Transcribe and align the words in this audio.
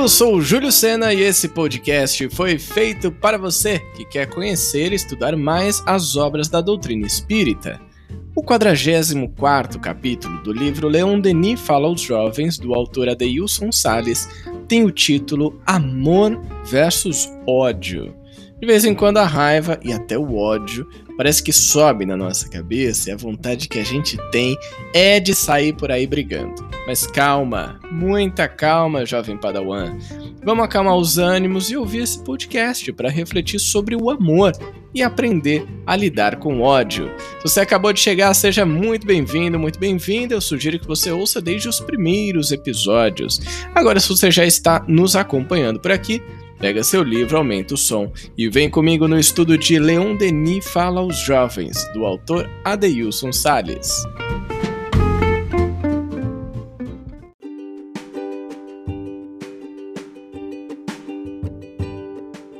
Eu 0.00 0.08
sou 0.08 0.36
o 0.36 0.40
Júlio 0.40 0.72
Sena 0.72 1.12
e 1.12 1.20
esse 1.20 1.46
podcast 1.46 2.26
foi 2.30 2.58
feito 2.58 3.12
para 3.12 3.36
você 3.36 3.80
que 3.94 4.02
quer 4.06 4.30
conhecer 4.30 4.92
e 4.92 4.94
estudar 4.94 5.36
mais 5.36 5.82
as 5.84 6.16
obras 6.16 6.48
da 6.48 6.62
doutrina 6.62 7.06
espírita. 7.06 7.78
O 8.34 8.42
44 8.42 9.78
capítulo 9.78 10.42
do 10.42 10.54
livro 10.54 10.88
Leon 10.88 11.20
Denis 11.20 11.60
Fala 11.60 11.86
aos 11.86 12.00
Jovens, 12.00 12.58
do 12.58 12.72
autor 12.72 13.10
Adeilson 13.10 13.70
Salles, 13.70 14.26
tem 14.66 14.84
o 14.84 14.90
título 14.90 15.60
Amor 15.66 16.40
versus 16.64 17.30
Ódio. 17.46 18.16
De 18.58 18.66
vez 18.66 18.86
em 18.86 18.94
quando 18.94 19.18
a 19.18 19.26
raiva 19.26 19.78
e 19.82 19.92
até 19.92 20.16
o 20.16 20.34
ódio 20.34 20.88
parece 21.20 21.42
que 21.42 21.52
sobe 21.52 22.06
na 22.06 22.16
nossa 22.16 22.48
cabeça 22.48 23.10
e 23.10 23.12
a 23.12 23.16
vontade 23.16 23.68
que 23.68 23.78
a 23.78 23.84
gente 23.84 24.16
tem 24.30 24.56
é 24.94 25.20
de 25.20 25.34
sair 25.34 25.74
por 25.74 25.92
aí 25.92 26.06
brigando. 26.06 26.66
Mas 26.86 27.06
calma, 27.06 27.78
muita 27.92 28.48
calma, 28.48 29.04
jovem 29.04 29.36
Padawan. 29.36 29.98
Vamos 30.42 30.64
acalmar 30.64 30.96
os 30.96 31.18
ânimos 31.18 31.70
e 31.70 31.76
ouvir 31.76 32.04
esse 32.04 32.24
podcast 32.24 32.90
para 32.94 33.10
refletir 33.10 33.58
sobre 33.58 33.94
o 33.94 34.08
amor 34.08 34.52
e 34.94 35.02
aprender 35.02 35.66
a 35.86 35.94
lidar 35.94 36.36
com 36.36 36.62
ódio. 36.62 37.10
Se 37.36 37.50
você 37.50 37.60
acabou 37.60 37.92
de 37.92 38.00
chegar, 38.00 38.32
seja 38.32 38.64
muito 38.64 39.06
bem-vindo, 39.06 39.58
muito 39.58 39.78
bem-vinda. 39.78 40.34
Eu 40.34 40.40
sugiro 40.40 40.78
que 40.78 40.86
você 40.86 41.10
ouça 41.10 41.38
desde 41.38 41.68
os 41.68 41.80
primeiros 41.80 42.50
episódios. 42.50 43.42
Agora, 43.74 44.00
se 44.00 44.08
você 44.08 44.30
já 44.30 44.46
está 44.46 44.82
nos 44.88 45.14
acompanhando 45.16 45.78
por 45.78 45.92
aqui, 45.92 46.22
Pega 46.60 46.84
seu 46.84 47.02
livro, 47.02 47.38
aumenta 47.38 47.72
o 47.72 47.76
som 47.76 48.12
e 48.36 48.46
vem 48.46 48.68
comigo 48.68 49.08
no 49.08 49.18
estudo 49.18 49.56
de 49.56 49.78
Leon 49.78 50.14
Denis 50.14 50.68
Fala 50.68 51.00
aos 51.00 51.18
Jovens, 51.18 51.90
do 51.94 52.04
autor 52.04 52.50
Adeilson 52.62 53.32
Salles. 53.32 53.90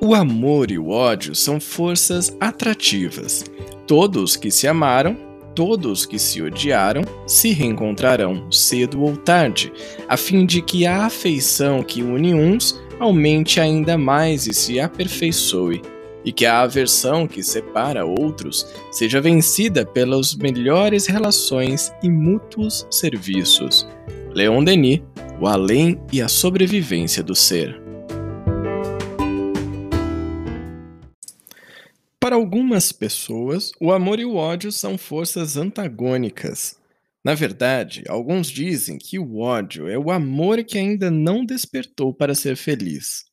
O 0.01 0.15
amor 0.15 0.71
e 0.71 0.79
o 0.79 0.89
ódio 0.89 1.35
são 1.35 1.61
forças 1.61 2.35
atrativas. 2.41 3.45
Todos 3.87 4.35
que 4.35 4.51
se 4.51 4.67
amaram, 4.67 5.15
todos 5.55 6.07
que 6.07 6.19
se 6.19 6.41
odiaram, 6.41 7.03
se 7.27 7.53
reencontrarão 7.53 8.51
cedo 8.51 9.03
ou 9.03 9.15
tarde, 9.15 9.71
a 10.09 10.17
fim 10.17 10.47
de 10.47 10.63
que 10.63 10.87
a 10.87 11.05
afeição 11.05 11.83
que 11.83 12.03
une 12.03 12.35
uns 12.35 12.81
aumente 13.01 13.59
ainda 13.59 13.97
mais 13.97 14.47
e 14.47 14.53
se 14.53 14.79
aperfeiçoe, 14.79 15.81
e 16.23 16.31
que 16.31 16.45
a 16.45 16.61
aversão 16.61 17.27
que 17.27 17.43
separa 17.43 18.05
outros 18.05 18.67
seja 18.93 19.21
vencida 19.21 19.87
pelas 19.87 20.35
melhores 20.35 21.07
relações 21.07 21.93
e 22.03 22.11
mútuos 22.11 22.87
serviços. 22.91 23.89
Leon 24.35 24.63
Denis, 24.63 25.01
O 25.41 25.47
Além 25.49 25.99
e 26.13 26.21
a 26.21 26.29
Sobrevivência 26.29 27.23
do 27.23 27.35
Ser. 27.35 27.81
Para 32.21 32.37
algumas 32.37 32.93
pessoas, 32.93 33.73
o 33.81 33.91
amor 33.91 34.21
e 34.21 34.27
o 34.27 34.37
ódio 34.37 34.71
são 34.71 34.99
forças 34.99 35.57
antagônicas, 35.57 36.77
na 37.25 37.35
verdade, 37.35 38.03
alguns 38.09 38.51
dizem 38.51 38.97
que 38.97 39.19
o 39.19 39.39
ódio 39.39 39.89
é 39.89 39.99
o 39.99 40.11
amor 40.11 40.65
que 40.65 40.79
ainda 40.79 41.11
não 41.11 41.45
despertou 41.45 42.15
para 42.15 42.35
ser 42.35 42.57
feliz. 42.57 43.25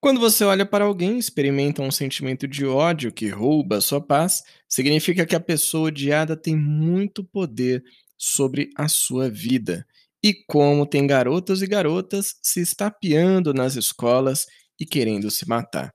Quando 0.00 0.20
você 0.20 0.44
olha 0.44 0.64
para 0.64 0.84
alguém 0.84 1.16
e 1.16 1.18
experimenta 1.18 1.82
um 1.82 1.90
sentimento 1.90 2.46
de 2.46 2.64
ódio 2.64 3.12
que 3.12 3.28
rouba 3.28 3.78
a 3.78 3.80
sua 3.80 4.00
paz, 4.00 4.44
significa 4.68 5.26
que 5.26 5.34
a 5.34 5.40
pessoa 5.40 5.88
odiada 5.88 6.36
tem 6.36 6.56
muito 6.56 7.24
poder 7.24 7.82
sobre 8.16 8.70
a 8.76 8.86
sua 8.86 9.28
vida. 9.28 9.84
E 10.22 10.34
como 10.46 10.86
tem 10.86 11.04
garotos 11.04 11.62
e 11.62 11.66
garotas 11.66 12.36
se 12.40 12.60
estapeando 12.60 13.52
nas 13.52 13.74
escolas 13.74 14.46
e 14.78 14.86
querendo 14.86 15.30
se 15.30 15.48
matar. 15.48 15.92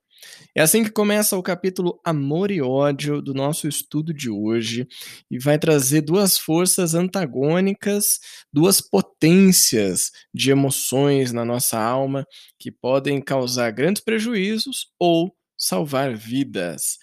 É 0.56 0.61
assim 0.61 0.84
que 0.84 0.91
começa 0.91 1.38
o 1.38 1.44
capítulo 1.44 2.00
Amor 2.03 2.51
e 2.51 2.61
Ódio 2.61 3.22
do 3.22 3.34
nosso 3.34 3.67
estudo 3.67 4.13
de 4.13 4.29
hoje 4.29 4.88
e 5.29 5.39
vai 5.39 5.57
trazer 5.57 6.01
duas 6.01 6.38
forças 6.38 6.94
antagônicas, 6.94 8.19
duas 8.51 8.79
potências 8.79 10.11
de 10.34 10.51
emoções 10.51 11.31
na 11.31 11.44
nossa 11.44 11.79
alma 11.79 12.25
que 12.59 12.72
podem 12.72 13.22
causar 13.22 13.72
grandes 13.72 14.03
prejuízos 14.03 14.88
ou 15.00 15.35
salvar 15.57 16.16
vidas. 16.16 16.97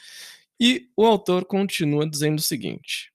E 0.61 0.89
o 0.97 1.05
autor 1.05 1.45
continua 1.45 2.09
dizendo 2.09 2.39
o 2.39 2.43
seguinte: 2.43 3.11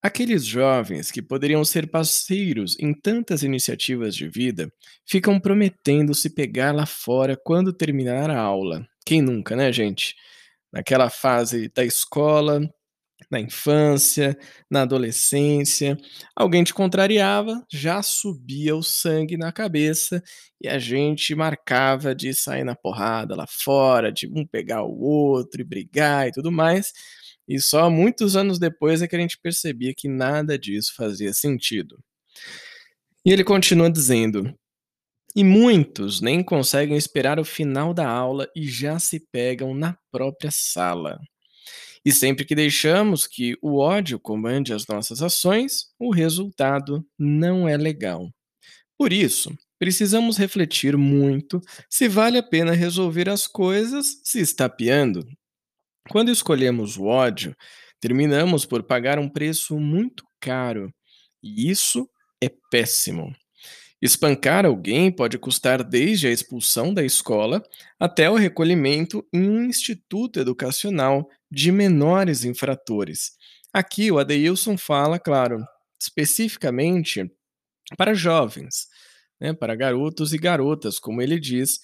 Aqueles 0.00 0.44
jovens 0.44 1.10
que 1.10 1.20
poderiam 1.20 1.64
ser 1.64 1.90
parceiros 1.90 2.78
em 2.78 2.94
tantas 2.94 3.42
iniciativas 3.42 4.14
de 4.14 4.28
vida 4.28 4.72
ficam 5.04 5.40
prometendo 5.40 6.14
se 6.14 6.30
pegar 6.30 6.72
lá 6.72 6.86
fora 6.86 7.36
quando 7.36 7.72
terminar 7.72 8.30
a 8.30 8.38
aula. 8.38 8.86
Quem 9.08 9.22
nunca, 9.22 9.56
né, 9.56 9.72
gente? 9.72 10.14
Naquela 10.70 11.08
fase 11.08 11.70
da 11.74 11.82
escola, 11.82 12.60
na 13.30 13.40
infância, 13.40 14.38
na 14.70 14.82
adolescência, 14.82 15.96
alguém 16.36 16.62
te 16.62 16.74
contrariava, 16.74 17.64
já 17.72 18.02
subia 18.02 18.76
o 18.76 18.82
sangue 18.82 19.38
na 19.38 19.50
cabeça 19.50 20.22
e 20.60 20.68
a 20.68 20.78
gente 20.78 21.34
marcava 21.34 22.14
de 22.14 22.34
sair 22.34 22.64
na 22.64 22.76
porrada 22.76 23.34
lá 23.34 23.46
fora, 23.48 24.12
de 24.12 24.26
um 24.26 24.46
pegar 24.46 24.82
o 24.82 25.00
outro 25.00 25.62
e 25.62 25.64
brigar 25.64 26.28
e 26.28 26.32
tudo 26.32 26.52
mais. 26.52 26.92
E 27.48 27.58
só 27.58 27.88
muitos 27.88 28.36
anos 28.36 28.58
depois 28.58 29.00
é 29.00 29.08
que 29.08 29.16
a 29.16 29.20
gente 29.20 29.38
percebia 29.40 29.94
que 29.96 30.06
nada 30.06 30.58
disso 30.58 30.92
fazia 30.94 31.32
sentido. 31.32 31.98
E 33.24 33.32
ele 33.32 33.42
continua 33.42 33.90
dizendo: 33.90 34.54
e 35.36 35.44
muitos 35.44 36.20
nem 36.20 36.42
conseguem 36.42 36.96
esperar 36.96 37.38
o 37.38 37.44
final 37.44 37.92
da 37.92 38.08
aula 38.08 38.48
e 38.56 38.66
já 38.66 38.98
se 38.98 39.20
pegam 39.30 39.74
na 39.74 39.96
própria 40.10 40.50
sala. 40.52 41.18
E 42.04 42.12
sempre 42.12 42.44
que 42.44 42.54
deixamos 42.54 43.26
que 43.26 43.56
o 43.60 43.78
ódio 43.78 44.18
comande 44.18 44.72
as 44.72 44.86
nossas 44.86 45.22
ações, 45.22 45.86
o 45.98 46.10
resultado 46.10 47.04
não 47.18 47.68
é 47.68 47.76
legal. 47.76 48.30
Por 48.96 49.12
isso, 49.12 49.54
precisamos 49.78 50.36
refletir 50.36 50.96
muito 50.96 51.60
se 51.88 52.08
vale 52.08 52.38
a 52.38 52.42
pena 52.42 52.72
resolver 52.72 53.28
as 53.28 53.46
coisas 53.46 54.20
se 54.24 54.40
estapeando. 54.40 55.24
Quando 56.08 56.30
escolhemos 56.30 56.96
o 56.96 57.04
ódio, 57.04 57.54
terminamos 58.00 58.64
por 58.64 58.82
pagar 58.82 59.18
um 59.18 59.28
preço 59.28 59.78
muito 59.78 60.24
caro, 60.40 60.92
e 61.42 61.70
isso 61.70 62.08
é 62.42 62.50
péssimo. 62.70 63.34
Espancar 64.00 64.64
alguém 64.64 65.10
pode 65.10 65.38
custar 65.38 65.82
desde 65.82 66.28
a 66.28 66.30
expulsão 66.30 66.94
da 66.94 67.04
escola 67.04 67.62
até 67.98 68.30
o 68.30 68.36
recolhimento 68.36 69.26
em 69.32 69.48
um 69.48 69.64
instituto 69.64 70.38
educacional 70.38 71.28
de 71.50 71.72
menores 71.72 72.44
infratores. 72.44 73.32
Aqui 73.72 74.10
o 74.10 74.18
Adeilson 74.18 74.76
fala, 74.78 75.18
claro, 75.18 75.64
especificamente 76.00 77.28
para 77.96 78.14
jovens, 78.14 78.86
né, 79.40 79.52
para 79.52 79.74
garotos 79.74 80.32
e 80.32 80.38
garotas, 80.38 80.98
como 80.98 81.20
ele 81.22 81.40
diz, 81.40 81.78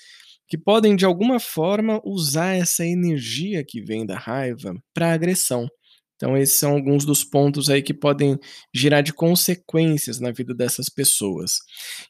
que 0.48 0.58
podem 0.58 0.94
de 0.94 1.04
alguma 1.04 1.40
forma 1.40 2.00
usar 2.04 2.54
essa 2.54 2.84
energia 2.86 3.64
que 3.66 3.80
vem 3.80 4.06
da 4.06 4.18
raiva 4.18 4.74
para 4.92 5.12
agressão. 5.12 5.68
Então, 6.16 6.36
esses 6.36 6.56
são 6.56 6.72
alguns 6.72 7.04
dos 7.04 7.24
pontos 7.24 7.68
aí 7.68 7.82
que 7.82 7.92
podem 7.92 8.38
girar 8.72 9.02
de 9.02 9.12
consequências 9.12 10.20
na 10.20 10.30
vida 10.30 10.54
dessas 10.54 10.88
pessoas. 10.88 11.58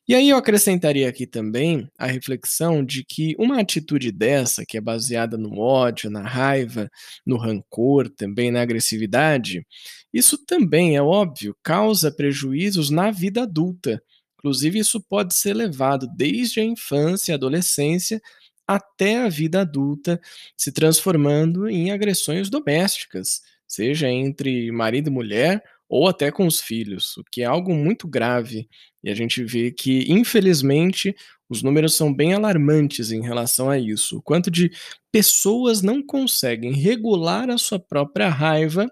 E 0.07 0.15
aí 0.15 0.29
eu 0.29 0.37
acrescentaria 0.37 1.09
aqui 1.09 1.27
também 1.27 1.89
a 1.99 2.07
reflexão 2.07 2.85
de 2.85 3.03
que 3.05 3.35
uma 3.39 3.61
atitude 3.61 4.13
dessa, 4.13 4.65
que 4.67 4.77
é 4.77 4.81
baseada 4.81 5.39
no 5.39 5.59
ódio, 5.59 6.11
na 6.11 6.23
raiva, 6.23 6.91
no 7.27 7.37
rancor, 7.39 8.09
também 8.11 8.51
na 8.51 8.61
agressividade, 8.63 9.67
isso 10.13 10.39
também 10.47 10.97
é 10.97 11.03
óbvio, 11.03 11.57
causa 11.63 12.13
prejuízos 12.13 12.91
na 12.91 13.11
vida 13.11 13.43
adulta. 13.43 14.03
Inclusive, 14.39 14.79
isso 14.79 15.01
pode 15.01 15.35
ser 15.35 15.55
levado 15.55 16.07
desde 16.15 16.61
a 16.61 16.65
infância 16.65 17.33
e 17.33 17.35
adolescência 17.35 18.21
até 18.67 19.19
a 19.19 19.29
vida 19.29 19.61
adulta, 19.63 20.21
se 20.57 20.73
transformando 20.73 21.69
em 21.69 21.91
agressões 21.91 22.49
domésticas 22.51 23.41
seja 23.67 24.09
entre 24.11 24.71
marido 24.71 25.09
e 25.09 25.13
mulher 25.13 25.63
ou 25.89 26.09
até 26.09 26.31
com 26.31 26.47
os 26.47 26.61
filhos, 26.61 27.17
o 27.17 27.25
que 27.31 27.43
é 27.43 27.45
algo 27.45 27.75
muito 27.75 28.09
grave. 28.09 28.69
E 29.03 29.11
a 29.11 29.15
gente 29.15 29.45
vê 29.45 29.71
que, 29.71 30.11
infelizmente, 30.11 31.15
os 31.49 31.63
números 31.63 31.95
são 31.95 32.13
bem 32.13 32.33
alarmantes 32.35 33.13
em 33.13 33.23
relação 33.23 33.71
a 33.71 33.79
isso. 33.79 34.19
O 34.19 34.23
quanto 34.23 34.51
de 34.51 34.71
pessoas 35.13 35.83
não 35.83 36.03
conseguem 36.03 36.73
regular 36.73 37.51
a 37.51 37.59
sua 37.59 37.79
própria 37.79 38.29
raiva, 38.29 38.91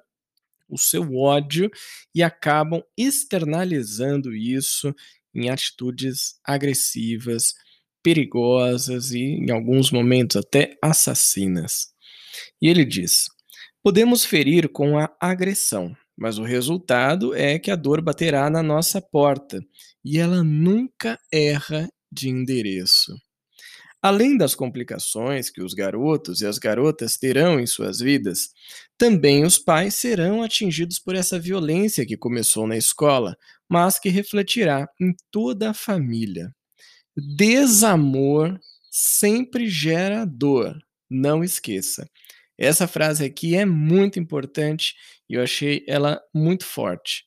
o 0.68 0.78
seu 0.78 1.14
ódio, 1.16 1.70
e 2.14 2.22
acabam 2.22 2.82
externalizando 2.96 4.34
isso 4.34 4.94
em 5.34 5.50
atitudes 5.50 6.36
agressivas, 6.44 7.54
perigosas 8.02 9.12
e, 9.12 9.20
em 9.20 9.50
alguns 9.50 9.90
momentos, 9.90 10.36
até 10.36 10.76
assassinas. 10.82 11.88
E 12.60 12.68
ele 12.68 12.84
diz: 12.84 13.28
Podemos 13.82 14.24
ferir 14.24 14.68
com 14.68 14.96
a 14.96 15.10
agressão, 15.18 15.92
mas 16.16 16.38
o 16.38 16.44
resultado 16.44 17.34
é 17.34 17.58
que 17.58 17.68
a 17.68 17.74
dor 17.74 18.00
baterá 18.00 18.48
na 18.48 18.62
nossa 18.62 19.00
porta 19.00 19.60
e 20.04 20.18
ela 20.18 20.44
nunca 20.44 21.18
erra 21.32 21.88
de 22.10 22.28
endereço. 22.28 23.12
Além 24.00 24.36
das 24.36 24.54
complicações 24.54 25.50
que 25.50 25.60
os 25.60 25.74
garotos 25.74 26.42
e 26.42 26.46
as 26.46 26.58
garotas 26.58 27.16
terão 27.16 27.58
em 27.58 27.66
suas 27.66 27.98
vidas, 27.98 28.50
também 28.96 29.44
os 29.44 29.58
pais 29.58 29.96
serão 29.96 30.44
atingidos 30.44 31.00
por 31.00 31.16
essa 31.16 31.36
violência 31.36 32.06
que 32.06 32.16
começou 32.16 32.68
na 32.68 32.76
escola, 32.76 33.36
mas 33.68 33.98
que 33.98 34.08
refletirá 34.08 34.88
em 35.00 35.12
toda 35.28 35.70
a 35.70 35.74
família. 35.74 36.54
Desamor 37.16 38.60
sempre 38.92 39.68
gera 39.68 40.24
dor, 40.24 40.78
não 41.10 41.42
esqueça. 41.42 42.08
Essa 42.62 42.86
frase 42.86 43.24
aqui 43.24 43.56
é 43.56 43.64
muito 43.64 44.20
importante 44.20 44.94
e 45.28 45.34
eu 45.34 45.42
achei 45.42 45.84
ela 45.88 46.22
muito 46.32 46.64
forte. 46.64 47.24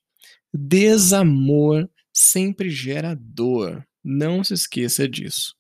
Desamor 0.54 1.90
sempre 2.14 2.70
gera 2.70 3.14
dor, 3.20 3.86
não 4.02 4.46
se 4.46 4.54
esqueça 4.54 5.10
disso. 5.10 5.54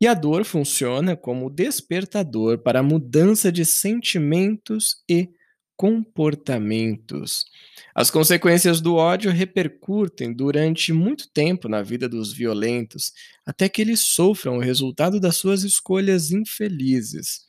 E 0.00 0.06
a 0.08 0.14
dor 0.14 0.44
funciona 0.44 1.16
como 1.16 1.48
despertador 1.48 2.58
para 2.58 2.80
a 2.80 2.82
mudança 2.82 3.52
de 3.52 3.64
sentimentos 3.64 4.96
e 5.08 5.28
comportamentos. 5.76 7.44
As 7.94 8.10
consequências 8.10 8.80
do 8.80 8.96
ódio 8.96 9.30
repercutem 9.30 10.34
durante 10.34 10.92
muito 10.92 11.30
tempo 11.32 11.68
na 11.68 11.82
vida 11.82 12.08
dos 12.08 12.32
violentos, 12.32 13.12
até 13.46 13.68
que 13.68 13.80
eles 13.80 14.00
sofram 14.00 14.56
o 14.56 14.60
resultado 14.60 15.20
das 15.20 15.36
suas 15.36 15.62
escolhas 15.62 16.32
infelizes. 16.32 17.47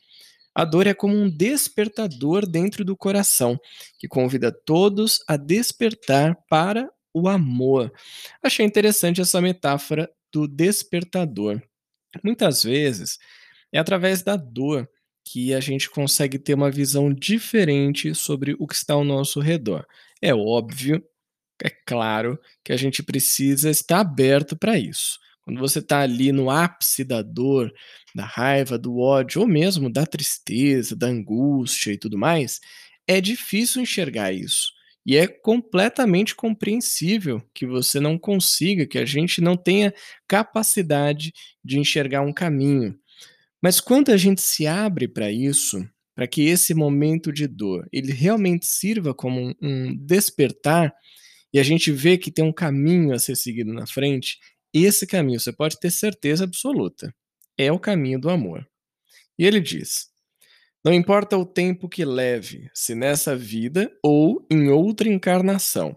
A 0.60 0.64
dor 0.66 0.86
é 0.86 0.92
como 0.92 1.16
um 1.16 1.30
despertador 1.30 2.44
dentro 2.46 2.84
do 2.84 2.94
coração, 2.94 3.58
que 3.98 4.06
convida 4.06 4.52
todos 4.52 5.24
a 5.26 5.38
despertar 5.38 6.36
para 6.50 6.86
o 7.14 7.30
amor. 7.30 7.90
Achei 8.42 8.66
interessante 8.66 9.22
essa 9.22 9.40
metáfora 9.40 10.10
do 10.30 10.46
despertador. 10.46 11.62
Muitas 12.22 12.62
vezes 12.62 13.18
é 13.72 13.78
através 13.78 14.20
da 14.22 14.36
dor 14.36 14.86
que 15.24 15.54
a 15.54 15.60
gente 15.60 15.88
consegue 15.88 16.38
ter 16.38 16.52
uma 16.52 16.70
visão 16.70 17.10
diferente 17.10 18.14
sobre 18.14 18.54
o 18.58 18.66
que 18.66 18.74
está 18.74 18.92
ao 18.92 19.02
nosso 19.02 19.40
redor. 19.40 19.86
É 20.20 20.34
óbvio, 20.34 21.02
é 21.64 21.70
claro, 21.70 22.38
que 22.62 22.70
a 22.70 22.76
gente 22.76 23.02
precisa 23.02 23.70
estar 23.70 24.00
aberto 24.00 24.54
para 24.54 24.78
isso. 24.78 25.18
Quando 25.42 25.58
você 25.58 25.78
está 25.78 26.00
ali 26.00 26.32
no 26.32 26.50
ápice 26.50 27.02
da 27.02 27.22
dor, 27.22 27.72
da 28.14 28.24
raiva, 28.24 28.78
do 28.78 28.98
ódio, 28.98 29.40
ou 29.40 29.48
mesmo 29.48 29.90
da 29.90 30.06
tristeza, 30.06 30.94
da 30.94 31.06
angústia 31.06 31.92
e 31.92 31.98
tudo 31.98 32.18
mais, 32.18 32.60
é 33.06 33.20
difícil 33.20 33.82
enxergar 33.82 34.32
isso. 34.32 34.70
E 35.04 35.16
é 35.16 35.26
completamente 35.26 36.34
compreensível 36.34 37.42
que 37.54 37.66
você 37.66 37.98
não 37.98 38.18
consiga, 38.18 38.86
que 38.86 38.98
a 38.98 39.04
gente 39.04 39.40
não 39.40 39.56
tenha 39.56 39.92
capacidade 40.28 41.32
de 41.64 41.78
enxergar 41.78 42.20
um 42.20 42.32
caminho. 42.32 42.96
Mas 43.62 43.80
quando 43.80 44.10
a 44.10 44.16
gente 44.16 44.40
se 44.40 44.66
abre 44.66 45.08
para 45.08 45.32
isso, 45.32 45.86
para 46.14 46.26
que 46.26 46.42
esse 46.42 46.74
momento 46.74 47.32
de 47.32 47.46
dor 47.46 47.88
ele 47.92 48.12
realmente 48.12 48.66
sirva 48.66 49.14
como 49.14 49.40
um, 49.40 49.54
um 49.62 49.96
despertar 49.96 50.94
e 51.52 51.58
a 51.58 51.62
gente 51.62 51.90
vê 51.90 52.16
que 52.16 52.30
tem 52.30 52.44
um 52.44 52.52
caminho 52.52 53.12
a 53.12 53.18
ser 53.18 53.36
seguido 53.36 53.72
na 53.72 53.86
frente, 53.86 54.38
esse 54.72 55.06
caminho 55.06 55.40
você 55.40 55.52
pode 55.52 55.78
ter 55.78 55.90
certeza 55.90 56.44
absoluta, 56.44 57.14
é 57.58 57.70
o 57.72 57.78
caminho 57.78 58.20
do 58.20 58.30
amor. 58.30 58.66
E 59.38 59.44
ele 59.44 59.60
diz: 59.60 60.10
não 60.84 60.94
importa 60.94 61.36
o 61.36 61.44
tempo 61.44 61.88
que 61.88 62.06
leve, 62.06 62.70
se 62.72 62.94
nessa 62.94 63.36
vida 63.36 63.92
ou 64.02 64.46
em 64.50 64.70
outra 64.70 65.08
encarnação, 65.08 65.94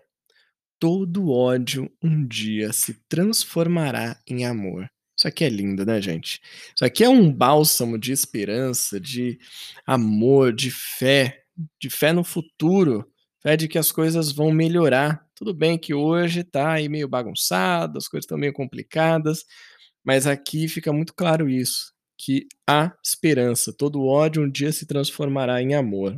todo 0.77 1.31
ódio 1.31 1.89
um 2.03 2.27
dia 2.27 2.73
se 2.73 2.93
transformará 3.07 4.19
em 4.27 4.45
amor. 4.45 4.89
Isso 5.17 5.25
aqui 5.25 5.45
é 5.45 5.49
lindo, 5.49 5.85
né, 5.85 6.01
gente? 6.01 6.41
Isso 6.75 6.83
aqui 6.83 7.01
é 7.01 7.07
um 7.07 7.31
bálsamo 7.31 7.97
de 7.97 8.11
esperança, 8.11 8.99
de 8.99 9.39
amor, 9.85 10.51
de 10.51 10.69
fé, 10.69 11.43
de 11.79 11.89
fé 11.89 12.11
no 12.11 12.23
futuro, 12.23 13.09
fé 13.41 13.55
de 13.55 13.69
que 13.69 13.77
as 13.77 13.89
coisas 13.89 14.33
vão 14.33 14.51
melhorar. 14.51 15.25
Tudo 15.43 15.53
bem 15.53 15.77
que 15.77 15.93
hoje 15.93 16.41
tá 16.41 16.71
aí 16.71 16.87
meio 16.87 17.05
bagunçado, 17.05 17.97
as 17.97 18.07
coisas 18.07 18.23
estão 18.23 18.37
meio 18.37 18.53
complicadas, 18.53 19.43
mas 20.01 20.25
aqui 20.25 20.69
fica 20.69 20.93
muito 20.93 21.13
claro 21.13 21.49
isso 21.49 21.91
que 22.17 22.47
há 22.65 22.95
esperança, 23.03 23.75
todo 23.77 24.05
ódio 24.05 24.41
um 24.41 24.49
dia 24.49 24.71
se 24.71 24.85
transformará 24.85 25.61
em 25.61 25.75
amor. 25.75 26.17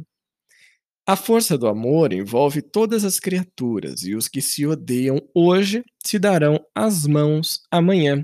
A 1.08 1.16
força 1.16 1.58
do 1.58 1.66
amor 1.66 2.14
envolve 2.14 2.62
todas 2.62 3.04
as 3.04 3.20
criaturas, 3.20 4.04
e 4.04 4.14
os 4.14 4.28
que 4.28 4.44
se 4.44 4.64
odeiam 4.64 5.20
hoje 5.34 5.84
se 6.06 6.20
darão 6.20 6.64
as 6.76 7.08
mãos 7.08 7.62
amanhã. 7.72 8.24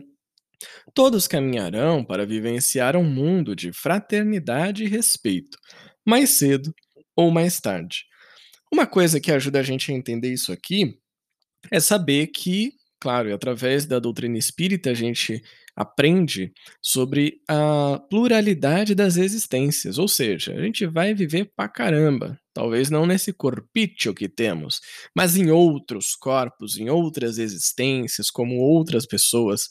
Todos 0.93 1.27
caminharão 1.27 2.05
para 2.05 2.27
vivenciar 2.27 2.95
um 2.95 3.03
mundo 3.03 3.55
de 3.55 3.73
fraternidade 3.73 4.83
e 4.83 4.87
respeito, 4.87 5.57
mais 6.05 6.29
cedo 6.37 6.71
ou 7.15 7.31
mais 7.31 7.59
tarde. 7.59 8.10
Uma 8.73 8.87
coisa 8.87 9.19
que 9.19 9.31
ajuda 9.31 9.59
a 9.59 9.63
gente 9.63 9.91
a 9.91 9.95
entender 9.95 10.31
isso 10.31 10.51
aqui 10.51 10.97
é 11.69 11.79
saber 11.79 12.27
que, 12.27 12.73
claro, 12.99 13.33
através 13.33 13.85
da 13.85 13.99
doutrina 13.99 14.37
espírita 14.37 14.91
a 14.91 14.93
gente 14.93 15.43
aprende 15.75 16.53
sobre 16.81 17.41
a 17.47 18.01
pluralidade 18.09 18.93
das 18.93 19.17
existências, 19.17 19.97
ou 19.97 20.07
seja, 20.07 20.53
a 20.53 20.61
gente 20.61 20.85
vai 20.85 21.13
viver 21.13 21.51
pra 21.55 21.67
caramba, 21.67 22.39
talvez 22.53 22.89
não 22.89 23.05
nesse 23.05 23.31
corpício 23.33 24.13
que 24.13 24.27
temos, 24.27 24.79
mas 25.15 25.35
em 25.35 25.49
outros 25.49 26.15
corpos, 26.15 26.77
em 26.77 26.89
outras 26.89 27.37
existências, 27.37 28.29
como 28.29 28.57
outras 28.57 29.05
pessoas. 29.05 29.69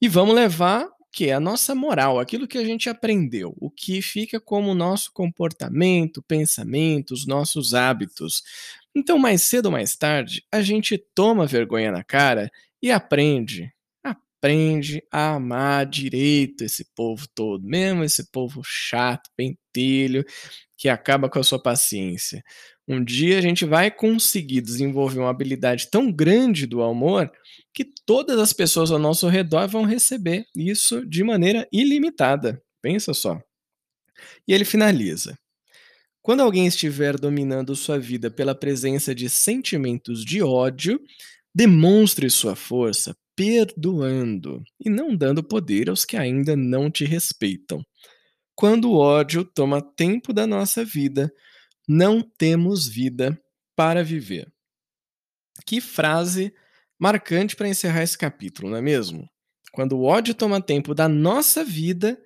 E 0.00 0.08
vamos 0.08 0.34
levar 0.34 0.88
que 1.12 1.28
é 1.28 1.34
a 1.34 1.40
nossa 1.40 1.74
moral, 1.74 2.18
aquilo 2.18 2.48
que 2.48 2.58
a 2.58 2.64
gente 2.64 2.88
aprendeu, 2.88 3.54
o 3.60 3.70
que 3.70 4.00
fica 4.00 4.40
como 4.40 4.74
nosso 4.74 5.12
comportamento, 5.12 6.22
pensamento, 6.22 7.12
os 7.12 7.26
nossos 7.26 7.74
hábitos. 7.74 8.42
Então, 8.94 9.18
mais 9.18 9.42
cedo 9.42 9.66
ou 9.66 9.72
mais 9.72 9.96
tarde, 9.96 10.42
a 10.50 10.62
gente 10.62 10.98
toma 11.14 11.46
vergonha 11.46 11.92
na 11.92 12.02
cara 12.02 12.50
e 12.82 12.90
aprende 12.90 13.72
aprende 14.42 15.00
a 15.10 15.34
amar 15.34 15.86
direito 15.86 16.64
esse 16.64 16.84
povo 16.96 17.26
todo, 17.32 17.64
mesmo 17.64 18.02
esse 18.02 18.28
povo 18.32 18.60
chato, 18.64 19.30
pentelho, 19.36 20.24
que 20.76 20.88
acaba 20.88 21.30
com 21.30 21.38
a 21.38 21.44
sua 21.44 21.62
paciência. 21.62 22.42
Um 22.88 23.02
dia 23.02 23.38
a 23.38 23.40
gente 23.40 23.64
vai 23.64 23.90
conseguir 23.90 24.60
desenvolver 24.60 25.20
uma 25.20 25.30
habilidade 25.30 25.88
tão 25.90 26.10
grande 26.10 26.66
do 26.66 26.82
amor 26.82 27.30
que 27.72 27.84
todas 28.04 28.38
as 28.38 28.52
pessoas 28.52 28.90
ao 28.90 28.98
nosso 28.98 29.28
redor 29.28 29.68
vão 29.68 29.84
receber 29.84 30.44
isso 30.54 31.06
de 31.06 31.22
maneira 31.22 31.66
ilimitada. 31.72 32.62
Pensa 32.82 33.14
só. 33.14 33.40
E 34.46 34.52
ele 34.52 34.64
finaliza. 34.64 35.38
Quando 36.20 36.40
alguém 36.40 36.66
estiver 36.66 37.18
dominando 37.18 37.74
sua 37.74 37.98
vida 37.98 38.30
pela 38.30 38.54
presença 38.54 39.14
de 39.14 39.28
sentimentos 39.28 40.24
de 40.24 40.42
ódio, 40.42 41.00
demonstre 41.54 42.28
sua 42.30 42.54
força 42.54 43.16
perdoando 43.34 44.62
e 44.78 44.90
não 44.90 45.16
dando 45.16 45.42
poder 45.42 45.88
aos 45.88 46.04
que 46.04 46.16
ainda 46.16 46.54
não 46.54 46.90
te 46.90 47.04
respeitam. 47.04 47.82
Quando 48.54 48.90
o 48.90 48.96
ódio 48.96 49.44
toma 49.44 49.80
tempo 49.80 50.32
da 50.32 50.46
nossa 50.46 50.84
vida, 50.84 51.32
não 51.88 52.22
temos 52.22 52.86
vida 52.86 53.38
para 53.76 54.02
viver. 54.02 54.52
Que 55.66 55.80
frase 55.80 56.52
marcante 56.98 57.56
para 57.56 57.68
encerrar 57.68 58.02
esse 58.02 58.16
capítulo, 58.16 58.70
não 58.70 58.76
é 58.76 58.82
mesmo? 58.82 59.28
Quando 59.72 59.98
o 59.98 60.04
ódio 60.04 60.34
toma 60.34 60.60
tempo 60.60 60.94
da 60.94 61.08
nossa 61.08 61.64
vida, 61.64 62.18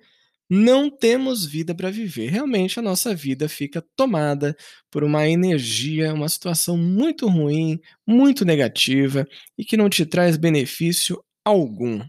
não 0.49 0.89
temos 0.89 1.45
vida 1.45 1.75
para 1.75 1.89
viver. 1.89 2.29
Realmente 2.29 2.79
a 2.79 2.81
nossa 2.81 3.15
vida 3.15 3.49
fica 3.49 3.83
tomada 3.95 4.55
por 4.89 5.03
uma 5.03 5.27
energia, 5.27 6.13
uma 6.13 6.29
situação 6.29 6.77
muito 6.77 7.27
ruim, 7.27 7.79
muito 8.05 8.45
negativa 8.45 9.27
e 9.57 9.65
que 9.65 9.77
não 9.77 9.89
te 9.89 10.05
traz 10.05 10.37
benefício 10.37 11.21
algum. 11.43 12.01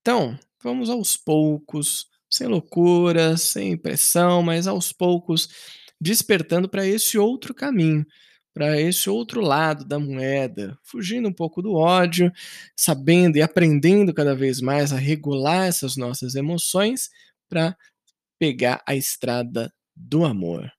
Então, 0.00 0.38
vamos 0.62 0.88
aos 0.88 1.16
poucos, 1.16 2.06
sem 2.30 2.46
loucura, 2.46 3.36
sem 3.36 3.76
pressão, 3.76 4.42
mas 4.42 4.66
aos 4.66 4.92
poucos 4.92 5.48
despertando 6.04 6.68
para 6.68 6.86
esse 6.86 7.16
outro 7.16 7.54
caminho, 7.54 8.06
para 8.52 8.78
esse 8.78 9.08
outro 9.08 9.40
lado 9.40 9.86
da 9.86 9.98
moeda, 9.98 10.78
fugindo 10.82 11.30
um 11.30 11.32
pouco 11.32 11.62
do 11.62 11.72
ódio, 11.72 12.30
sabendo 12.76 13.38
e 13.38 13.42
aprendendo 13.42 14.12
cada 14.12 14.36
vez 14.36 14.60
mais 14.60 14.92
a 14.92 14.96
regular 14.96 15.66
essas 15.66 15.96
nossas 15.96 16.34
emoções 16.34 17.08
para 17.48 17.74
pegar 18.38 18.82
a 18.86 18.94
estrada 18.94 19.72
do 19.96 20.26
amor. 20.26 20.70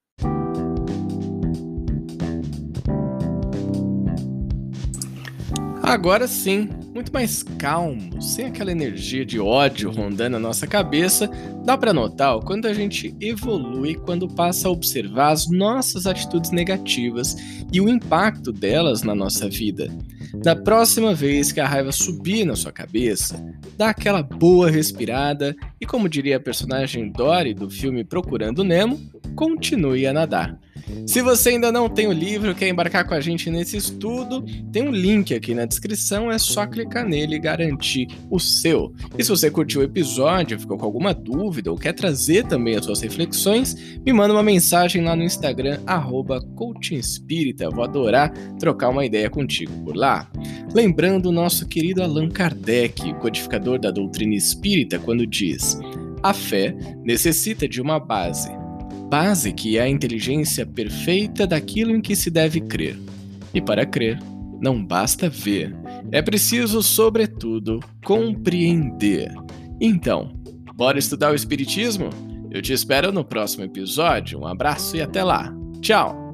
Agora 5.82 6.28
sim, 6.28 6.70
muito 6.96 7.12
mais 7.12 7.44
calmo, 7.44 8.22
sem 8.22 8.46
aquela 8.46 8.72
energia 8.72 9.26
de 9.26 9.38
ódio 9.38 9.92
rondando 9.92 10.38
a 10.38 10.40
nossa 10.40 10.66
cabeça, 10.66 11.30
dá 11.66 11.78
para 11.78 11.94
notar 11.94 12.40
quando 12.40 12.68
a 12.68 12.74
gente 12.74 13.14
evolui 13.20 13.96
quando 13.96 14.30
passa 14.30 14.70
a 14.70 14.72
observar 14.72 15.32
as 15.32 15.50
nossas 15.50 16.08
atitudes 16.08 16.52
negativas 16.52 17.36
e 17.70 17.82
o 17.82 17.90
impacto 17.90 18.54
delas 18.54 19.04
na 19.04 19.14
nossa 19.14 19.50
vida. 19.50 19.92
Da 20.42 20.56
próxima 20.56 21.14
vez 21.14 21.52
que 21.52 21.60
a 21.60 21.68
raiva 21.68 21.92
subir 21.92 22.46
na 22.46 22.56
sua 22.56 22.72
cabeça, 22.72 23.44
dá 23.78 23.90
aquela 23.90 24.24
boa 24.24 24.72
respirada 24.72 25.54
e, 25.82 25.86
como 25.86 26.08
diria 26.08 26.38
a 26.38 26.40
personagem 26.40 27.12
Dory 27.12 27.54
do 27.54 27.70
filme 27.70 28.06
Procurando 28.06 28.64
Nemo, 28.64 28.98
continue 29.36 30.08
a 30.08 30.14
nadar. 30.14 30.58
Se 31.06 31.22
você 31.22 31.50
ainda 31.50 31.72
não 31.72 31.90
tem 31.90 32.08
o 32.08 32.12
livro, 32.12 32.54
quer 32.54 32.68
embarcar 32.68 33.08
com 33.08 33.14
a 33.14 33.20
gente 33.20 33.50
nesse 33.50 33.78
estudo, 33.78 34.44
tem 34.72 34.88
um 34.88 34.92
link 34.92 35.34
aqui 35.34 35.54
na 35.54 35.66
descrição, 35.66 36.32
é 36.32 36.38
só 36.38 36.66
clicar 36.66 37.08
nele 37.08 37.36
e 37.36 37.40
garantir 37.40 38.08
o 38.30 38.40
seu. 38.40 38.94
E 39.18 39.24
se 39.24 39.30
você 39.30 39.50
curtiu 39.50 39.82
o 39.82 39.84
episódio, 39.84 40.60
ficou 40.60 40.78
com 40.78 40.86
alguma 40.86 41.14
dúvida 41.14 41.72
ou 41.72 41.78
quer 41.78 41.94
trazer 41.94 42.46
também 42.46 42.76
as 42.76 42.86
suas 42.86 43.02
reflexões, 43.02 43.76
me 44.06 44.12
manda 44.14 44.34
uma 44.34 44.44
mensagem 44.44 45.04
lá 45.04 45.16
no 45.16 45.24
Instagram, 45.24 45.80
arroba 45.86 46.44
Vou 47.74 47.84
adorar 47.84 48.32
trocar 48.60 48.90
uma 48.90 49.06
ideia 49.06 49.30
contigo 49.30 49.72
por 49.84 49.96
lá. 49.96 50.30
Lembrando 50.74 51.28
o 51.28 51.32
nosso 51.32 51.68
querido 51.68 52.04
Allan 52.04 52.30
Kardec, 52.30 53.14
codificador 53.16 53.80
da 53.80 53.92
doutrina 53.92 54.36
espírita, 54.36 55.00
quando 55.00 55.26
diz: 55.26 55.78
a 56.22 56.34
fé 56.34 56.76
necessita 57.04 57.68
de 57.68 57.82
uma 57.82 58.00
base 58.00 58.65
base 59.10 59.54
que 59.54 59.78
é 59.78 59.82
a 59.82 59.90
inteligência 59.90 60.66
perfeita 60.66 61.48
daquilo 61.48 61.96
em 61.96 62.02
que 62.02 62.16
se 62.16 62.30
deve 62.30 62.62
crer. 62.62 62.98
E 63.54 63.62
para 63.62 63.86
crer, 63.86 64.20
não 64.62 64.84
basta 64.84 65.30
ver, 65.30 65.76
é 66.12 66.22
preciso, 66.22 66.82
sobretudo, 66.82 67.80
compreender. 68.04 69.32
Então, 69.80 70.32
bora 70.76 71.00
estudar 71.00 71.32
o 71.32 71.36
Espiritismo? 71.36 72.10
Eu 72.52 72.62
te 72.62 72.72
espero 72.72 73.12
no 73.12 73.26
próximo 73.26 73.66
episódio. 73.66 74.40
Um 74.40 74.48
abraço 74.48 74.96
e 74.96 75.02
até 75.02 75.24
lá. 75.24 75.54
Tchau! 75.82 76.25